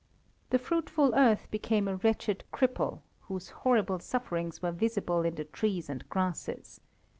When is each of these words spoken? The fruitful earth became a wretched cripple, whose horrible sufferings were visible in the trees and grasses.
The 0.49 0.57
fruitful 0.57 1.13
earth 1.13 1.47
became 1.51 1.87
a 1.87 1.95
wretched 1.97 2.43
cripple, 2.51 3.01
whose 3.27 3.49
horrible 3.49 3.99
sufferings 3.99 4.59
were 4.59 4.71
visible 4.71 5.21
in 5.21 5.35
the 5.35 5.45
trees 5.45 5.89
and 5.91 6.09
grasses. 6.09 6.81